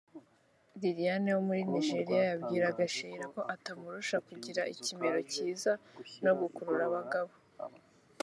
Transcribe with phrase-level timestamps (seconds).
[0.81, 5.71] Lilian wo muri Nigeria yabwiraga Sheillah ko atamurusha kugira ikimero cyiza
[6.23, 7.31] no gukurura abagabo